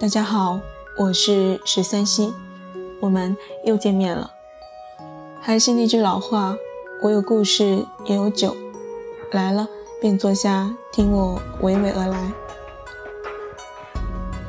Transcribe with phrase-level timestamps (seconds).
[0.00, 0.58] 大家好，
[0.96, 2.32] 我是十三溪，
[3.02, 3.36] 我们
[3.66, 4.32] 又见面了。
[5.42, 6.56] 还是那句老话，
[7.02, 8.56] 我有故事也有酒，
[9.32, 9.68] 来了
[10.00, 12.32] 便坐下听我娓娓而来。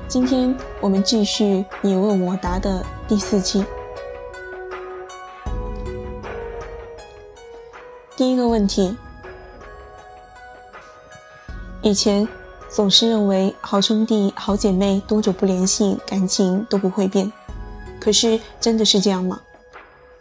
[0.07, 3.65] 今天我们继续你问我答的第四期。
[8.15, 8.95] 第一个问题，
[11.81, 12.25] 以前。
[12.71, 17.31] 总是认为好兄弟、好姐妹多久不联系，感情都不会变。
[17.99, 19.41] 可是真的是这样吗？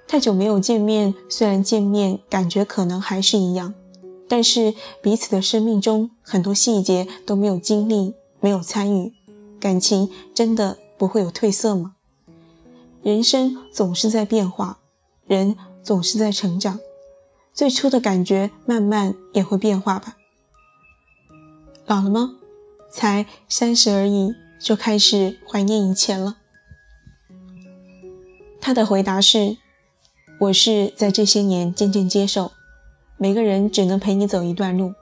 [0.09, 3.73] 太久没有见面，虽然见面感觉可能还是一样，
[4.28, 9.14] 但是彼此的生命中很多细节都没有经历、没有参与，
[9.60, 11.95] 感情真的不会有褪色吗？
[13.04, 14.79] 人生总是在变化，
[15.26, 16.80] 人总是在成长，
[17.54, 20.16] 最初的感觉慢慢也会变化吧。
[21.87, 22.35] 老了吗？
[22.91, 26.37] 才三十而已，就开始怀念以前了。
[28.60, 29.57] 他的回答是
[30.41, 32.52] ：“我是在这些年渐渐接受，
[33.16, 34.93] 每个人只能陪你走一段路。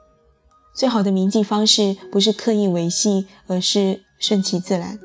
[0.73, 4.97] 最好的铭记方式不是刻意维系，而是顺其自然。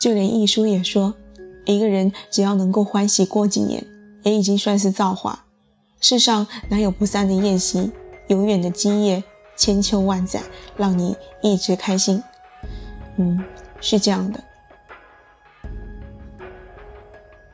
[0.00, 1.14] 就连易书也说，
[1.66, 3.86] 一个人只要能够欢喜过几年，
[4.22, 5.44] 也已经算是造化。
[6.00, 7.90] 世上哪有不散的宴席，
[8.28, 9.22] 永远的基业。”
[9.56, 10.42] 千秋万载，
[10.76, 12.22] 让你一直开心。
[13.16, 13.42] 嗯，
[13.80, 14.40] 是这样的。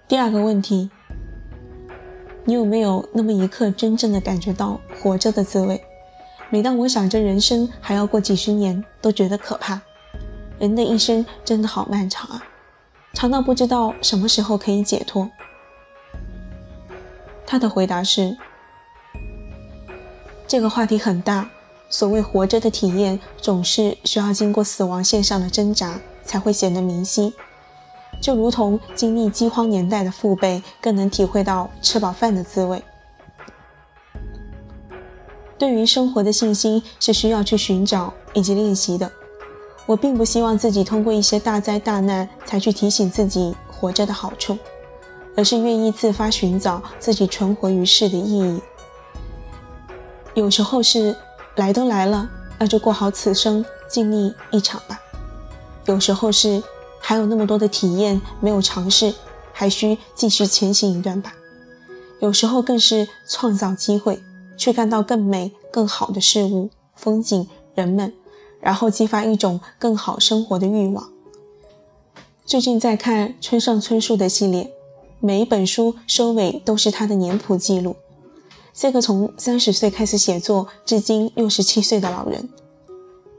[0.08, 0.90] 第二个问题，
[2.44, 5.82] 你有没有那么一刻真正的感觉到活着的滋味？
[6.50, 9.80] 每当我想着人生还要过几十年，都觉得可怕。
[10.58, 12.44] 人的一生真的好漫长啊，
[13.14, 15.30] 长到不知道什么时候可以解脱。
[17.46, 18.36] 他的回答是：
[20.46, 21.48] 这个话题很大。
[21.92, 27.34] 所谓活着的体验，总是需要经过死亡线上的挣扎，才会显得明晰。
[28.18, 32.82] 就如同经历饥荒年代的父辈，更能体会到吃饱饭的滋味。
[35.58, 39.12] 对于生活的信心，是需要去寻找以及练习的。
[39.84, 44.56] 我并不希望自己通过一些大灾大难，才去提醒自己活着的好处，
[45.36, 48.62] 而是愿意自发寻找自己存活于世的意义。
[50.32, 51.14] 有时候是。
[51.56, 55.00] 来都来了，那就过好此生，尽力一场吧。
[55.86, 56.62] 有时候是
[57.00, 59.14] 还有那么多的体验没有尝试，
[59.52, 61.34] 还需继续前行一段吧。
[62.20, 64.22] 有时候更是创造机会，
[64.56, 68.12] 去看到更美、更好的事物、风景、人们，
[68.60, 71.10] 然后激发一种更好生活的欲望。
[72.46, 74.72] 最近在看村上春树的系列，
[75.20, 77.96] 每一本书收尾都是他的年谱记录。
[78.74, 82.48] 这个从三十岁开始写作，至今六十七岁的老人，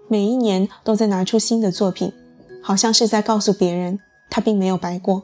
[0.08, 2.14] 每一年都在拿出新的作品，
[2.62, 4.00] 好像是在告诉别人，
[4.30, 5.24] 他并没有白过。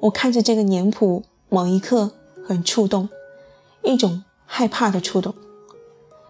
[0.00, 2.12] 我看着这个年谱，某一刻
[2.46, 3.10] 很触动，
[3.82, 5.34] 一种害怕的触动，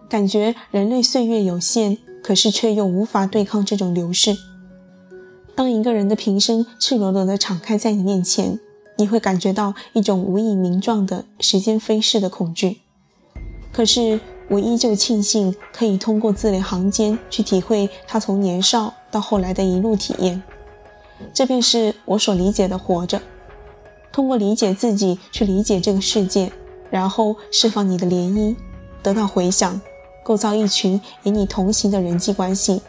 [0.09, 4.35] 感觉人类岁月有限，可是却又无法对抗这种流逝。
[5.55, 8.59] 当一个人的平生赤裸裸地敞开在你面前。
[9.01, 12.81] 你会感觉到一种无以名状的时间飞逝的恐惧，
[13.73, 20.43] 可是我依旧庆幸可以通过字里行间去体会他从年少到后来的一路体验。
[21.33, 23.19] 这便是我所理解的活着。
[24.11, 26.51] 通过理解自己去理解这个世界，
[26.91, 28.55] 然后释放你的涟漪，
[29.01, 29.81] 得到回响，
[30.23, 32.83] 构造一群与你同行的人际关系，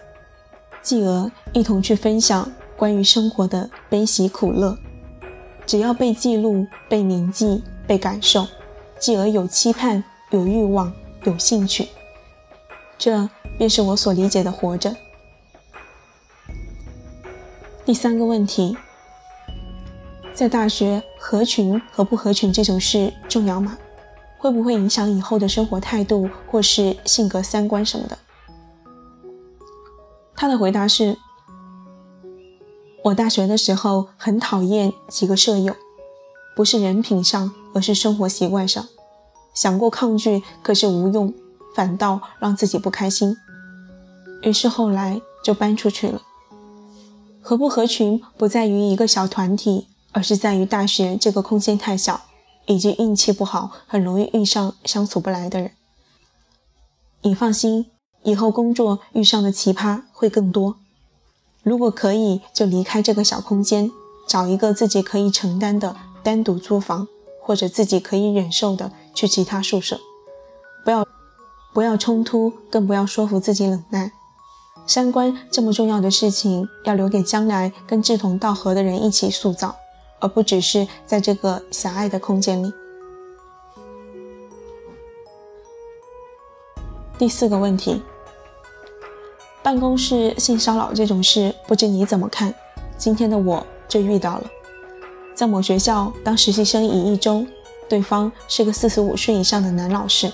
[0.83, 4.77] 继而一同去分享关于生活的悲喜苦乐。
[5.67, 8.47] 只要被记录、被铭记、被感受，
[8.99, 10.93] 继而有期盼、有欲望、
[11.25, 11.89] 有兴趣，
[12.99, 14.95] 这便是我所理解的活着。
[17.85, 18.77] 第三个问题，
[20.35, 23.79] 在大学合群和不合群这种事重要吗？
[24.39, 28.19] 会不会影响以后的生活态度或是性格三观什么的？
[30.35, 31.17] 他的回答是。
[33.05, 35.75] 我大学的时候很讨厌几个舍友，
[36.55, 38.87] 不是人品上，而是生活习惯上。
[39.53, 41.35] 想过抗拒，可是无用，
[41.75, 43.37] 反倒让自己不开心。
[44.43, 46.23] 于是后来就搬出去了。
[47.41, 52.23] 合不合群不在于一个小团体，而是在于大学这个空间太小，
[52.67, 55.73] 以及运气不好，很容易遇上相处不来的人。
[57.23, 57.91] 你放心，
[58.23, 60.77] 以后工作遇上的奇葩会更多。
[61.63, 63.91] 如果可以，就离开这个小空间，
[64.27, 67.07] 找一个自己可以承担的单独租房，
[67.41, 70.01] 或者自己可以忍受的去其他宿舍。
[70.85, 71.07] 不要，
[71.73, 74.11] 不要冲突，更不要说服自己冷淡。
[74.85, 79.77] 三观这么重要的事情，要留给将来跟志同道合的人一起塑造，
[80.19, 82.73] 而不只是在这个狭隘的空间里。
[87.17, 88.03] 第四个问题，
[89.63, 92.53] 办公室性骚扰这种事，不知你怎么看？
[92.99, 94.45] 今天的我就遇到了，
[95.35, 97.47] 在某学校当实习生已一周，
[97.89, 100.33] 对方是个四十五岁以上的男老师。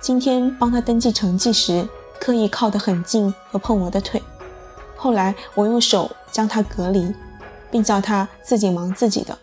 [0.00, 1.88] 今天帮他登记成绩时，
[2.18, 4.20] 刻意靠得很近和碰我的腿。
[4.96, 7.14] 后来我用手将他隔离，
[7.70, 9.38] 并叫他自己忙自己的，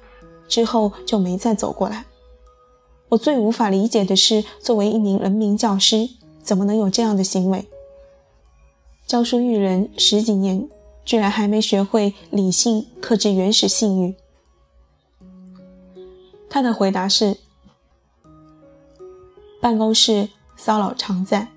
[0.50, 2.06] 之后就没再走过来。
[3.10, 6.10] 我最无法理解的是，作为一名人民教师。
[6.44, 7.68] 怎么能有这样的行为？
[9.08, 10.68] 教书育人十几年，
[11.06, 14.16] 居然还没学会理性克制原始性欲。
[16.50, 17.38] 他的回答是：
[19.62, 20.28] 办公室
[20.58, 21.54] 骚扰常在，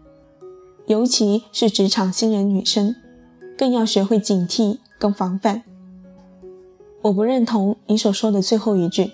[0.87, 2.95] 尤其是职场新人女生，
[3.59, 5.65] 更要学会警惕跟防范。
[7.03, 9.11] 我不认同你所说的最后一句。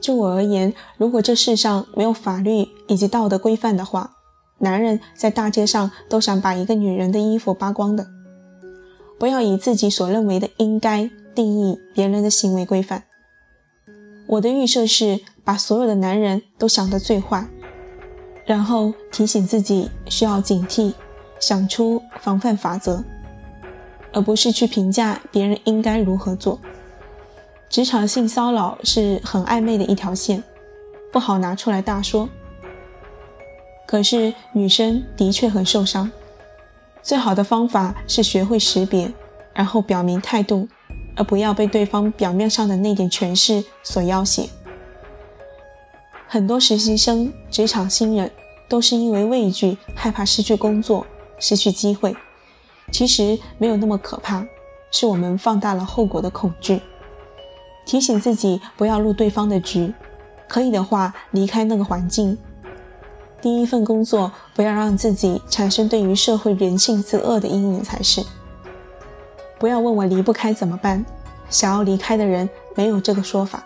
[0.00, 4.16] 就我而言，如果这世上没有法律以及道德规范的话，
[4.60, 8.06] 男人在大街上都想把一个女人的衣服扒光的，
[9.18, 13.04] 不要以自己所认为的应该定义别人的行为规范。
[14.26, 17.48] 我的预设是把所有的男人都想得最坏，
[18.46, 20.92] 然后提醒自己需要警惕，
[21.40, 23.02] 想出防范法则，
[24.12, 26.60] 而不是去评价别人应该如何做。
[27.68, 30.42] 职场性骚扰是很暧昧的一条线，
[31.10, 32.28] 不好拿出来大说。
[33.90, 36.08] 可是女生的确很受伤，
[37.02, 39.12] 最好的方法是学会识别，
[39.52, 40.68] 然后表明态度，
[41.16, 44.48] 而不要被对方表面上的那点权势所要挟。
[46.28, 48.30] 很多实习生、职场新人
[48.68, 51.04] 都是因为畏惧、害怕失去工作、
[51.40, 52.14] 失去机会，
[52.92, 54.46] 其实没有那么可怕，
[54.92, 56.80] 是我们放大了后果的恐惧。
[57.84, 59.92] 提醒自己不要入对方的局，
[60.46, 62.38] 可以的话离开那个环境。
[63.40, 68.22] 第一份工作，不要让自己产生对于社会人性之恶的阴影才是。
[69.58, 71.04] 不要问我离不开怎么办，
[71.48, 73.64] 想要离开的人没有这个说法。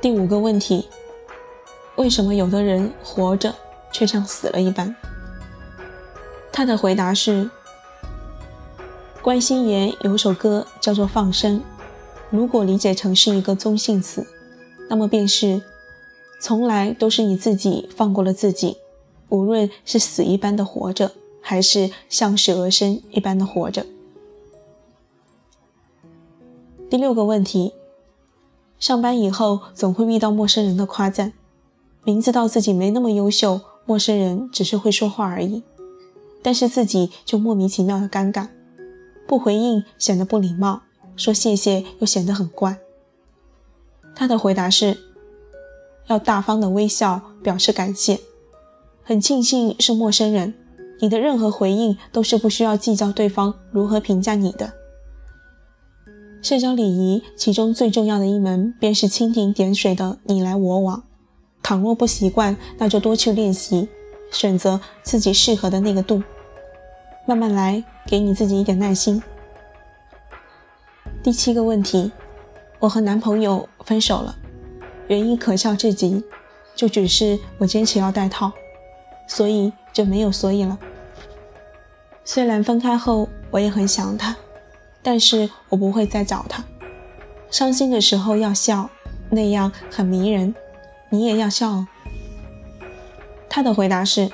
[0.00, 0.88] 第五个问题，
[1.96, 3.54] 为什么有的人活着
[3.90, 4.94] 却像死了一般？
[6.52, 7.48] 他的回答是：
[9.22, 11.58] 关心妍有首歌叫做《放生》，
[12.28, 14.26] 如果理解成是一个中性词，
[14.90, 15.62] 那么便是。
[16.42, 18.78] 从来都是你自己放过了自己，
[19.28, 23.86] 无论是死一般的活着，还是向死而生一般的活着。
[26.90, 27.74] 第六个问题，
[28.80, 31.32] 上班以后总会遇到陌生人的夸赞，
[32.02, 35.62] 明知道自己没那么优秀，陌生人只是会说话而已，
[36.42, 38.48] 但是自己就莫名其妙的尴尬，
[39.28, 40.82] 不回应显得不礼貌，
[41.14, 42.78] 说谢谢又显得很怪。
[44.16, 45.11] 他的回答是。
[46.08, 48.20] 要大方的微笑表示感谢，
[49.02, 50.54] 很庆幸是陌生人，
[51.00, 54.72] 你的任何回应都是不需要计较对方如何评价你的。
[56.42, 61.04] 社交礼仪其中最重要的一门便是蜻蜓点水的你来我往，
[61.62, 63.88] 倘若不习惯，那就多去练习，
[64.32, 66.20] 选择自己适合的那个度，
[67.26, 69.22] 慢慢来，给你自己一点耐心。
[71.22, 72.10] 第七个问题，
[72.80, 74.34] 我和男朋友分手了。
[75.08, 76.24] 原因可笑至极，
[76.74, 78.52] 就只是我坚持要戴套，
[79.26, 80.78] 所以就没有所以了。
[82.24, 84.36] 虽然分开后我也很想他，
[85.02, 86.64] 但是我不会再找他。
[87.50, 88.88] 伤心的时候要笑，
[89.28, 90.54] 那样很迷人。
[91.10, 91.88] 你也要笑哦。
[93.50, 94.30] 他的回答是：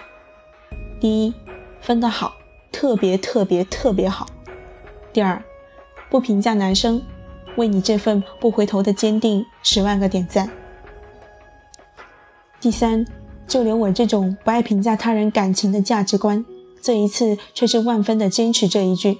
[1.00, 1.34] 第一，
[1.80, 2.36] 分得好，
[2.70, 4.28] 特别特别特别好。
[5.12, 5.42] 第二，
[6.08, 7.02] 不评价男生，
[7.58, 10.48] 为你这份不回头的坚定，十万个点赞。
[12.60, 13.04] 第三，
[13.48, 16.44] 就连我这种不爱评价他人感情的价值观，
[16.80, 19.18] 这一次却是万分的坚持这一句：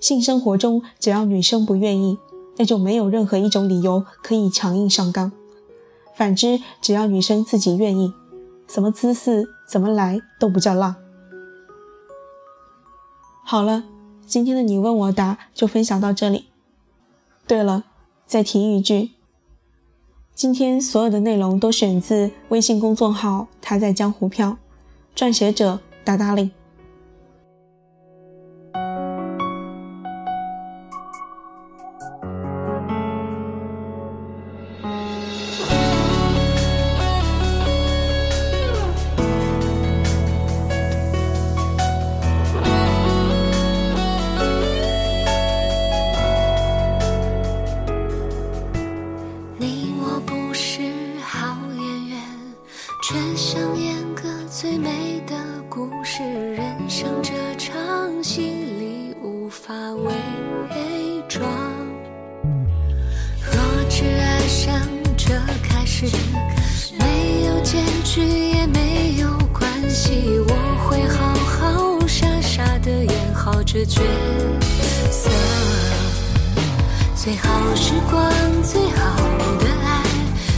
[0.00, 2.16] 性生活中只要女生不愿意，
[2.58, 5.32] 那就没有任何一种理由可以强硬上纲；
[6.16, 8.12] 反之，只要女生自己愿意，
[8.68, 10.94] 什么姿势怎么来都不叫浪。
[13.44, 13.82] 好了，
[14.24, 16.51] 今天的你问我答就分享到这里。
[17.46, 17.84] 对了，
[18.26, 19.10] 再提一句。
[20.34, 24.56] 今天所有的内容都选自微信公众号“他在江湖飘”，
[25.14, 26.50] 撰写者达达令。
[66.98, 70.54] 没有结局也没有关系，我
[70.88, 74.00] 会好好傻傻的演好这角
[75.10, 75.30] 色。
[77.14, 78.32] 最好时光，
[78.64, 79.16] 最好
[79.60, 80.02] 的爱，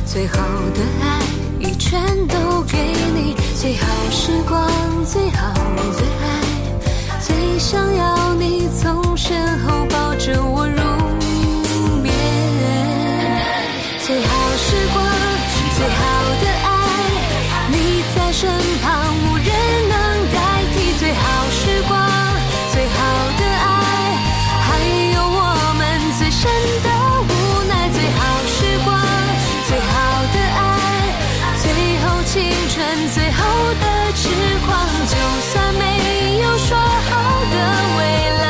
[0.07, 0.39] 最好
[0.75, 1.21] 的爱
[1.61, 2.79] 已全都给
[3.15, 3.37] 你。
[3.61, 3.87] 最好
[32.35, 34.29] 青春最后的痴
[34.67, 34.75] 狂
[35.07, 35.15] 就
[35.53, 37.13] 算没有说好
[37.53, 37.57] 的
[37.97, 38.03] 未
[38.41, 38.44] 来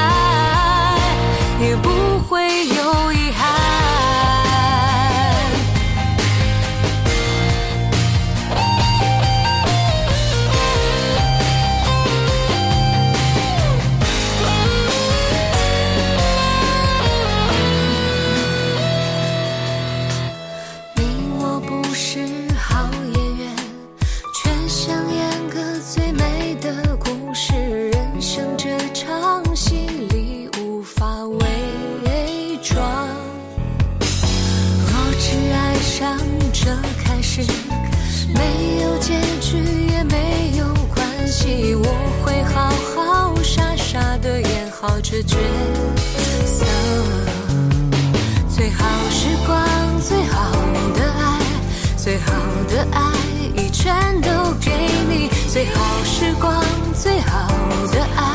[52.92, 53.12] 爱
[53.56, 54.28] 已全都
[54.60, 54.70] 给
[55.08, 55.28] 你。
[55.48, 56.64] 最好时光，
[56.94, 57.48] 最好
[57.92, 58.34] 的爱，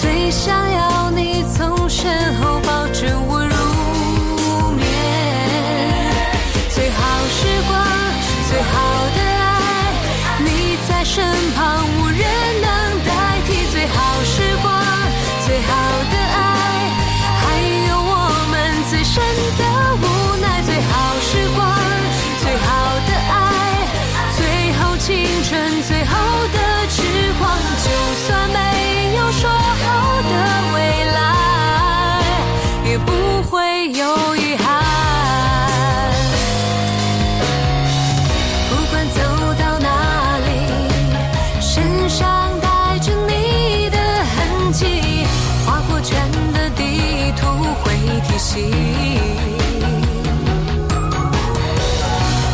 [0.00, 4.82] 最想要你从身后抱着我入眠。
[6.70, 7.72] 最好时光，
[8.48, 8.72] 最好
[9.14, 9.52] 的爱，
[10.40, 11.86] 你在身旁，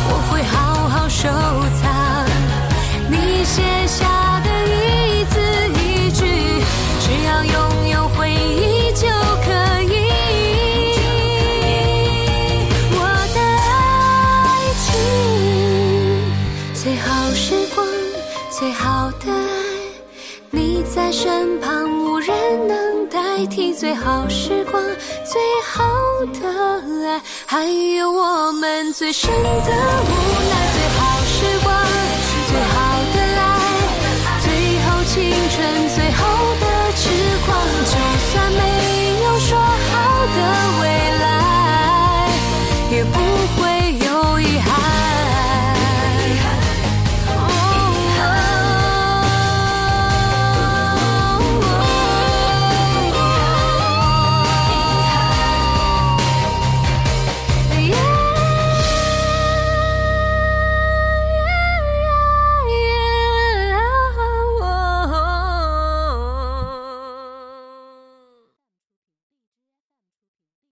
[0.08, 1.28] 我会好好收
[1.82, 1.84] 藏
[3.10, 5.34] 你写下的一字
[5.78, 6.20] 一句，
[7.00, 7.54] 只要拥
[7.90, 9.06] 有回忆就
[9.44, 9.48] 可
[9.82, 9.92] 以。
[12.92, 12.98] 我
[13.34, 13.38] 的
[13.68, 14.88] 爱情，
[16.72, 17.86] 最好时光，
[18.50, 19.26] 最好的，
[20.52, 22.34] 你在身旁，无人
[22.66, 23.72] 能代替。
[23.72, 24.82] 最好时光。
[25.24, 25.84] 最好
[26.40, 26.48] 的
[27.08, 30.12] 爱，还有我们最深的无
[30.50, 30.52] 奈。
[30.72, 31.72] 最好时光，
[32.48, 32.74] 最好
[33.14, 33.42] 的爱，
[34.42, 34.46] 最
[34.82, 36.09] 后青春，最。